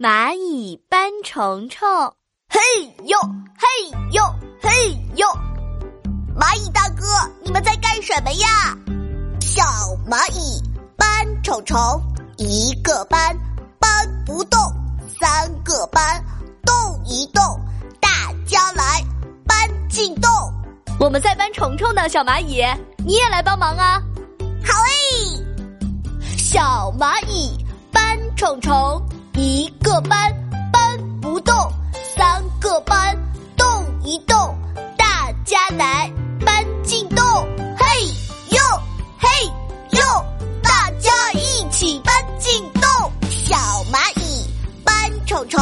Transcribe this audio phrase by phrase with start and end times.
[0.00, 1.88] 蚂蚁搬虫虫，
[2.48, 2.60] 嘿
[3.06, 3.18] 呦
[3.58, 3.66] 嘿
[4.12, 4.22] 呦
[4.62, 4.70] 嘿
[5.16, 5.26] 呦！
[6.38, 7.04] 蚂蚁大哥，
[7.42, 8.78] 你们在干什么呀？
[9.40, 9.60] 小
[10.08, 10.62] 蚂蚁
[10.96, 11.76] 搬虫虫，
[12.36, 13.36] 一个搬
[13.80, 14.60] 搬不动，
[15.20, 16.24] 三个搬
[16.64, 17.42] 动一动，
[18.00, 19.04] 大家来
[19.48, 20.30] 搬进洞。
[21.00, 22.64] 我们在搬虫虫呢，小蚂蚁，
[23.04, 24.00] 你也来帮忙啊！
[24.64, 25.44] 好诶，
[26.36, 27.58] 小蚂蚁
[27.90, 29.02] 搬虫虫。
[35.68, 36.12] 大家来
[36.46, 37.22] 搬进洞。
[37.76, 37.84] 嘿
[38.50, 38.58] 呦
[39.18, 39.28] 嘿
[39.90, 40.00] 呦，
[40.62, 42.82] 大家一起搬进洞。
[43.28, 43.54] 小
[43.92, 44.48] 蚂蚁
[44.82, 44.94] 搬
[45.26, 45.60] 虫虫，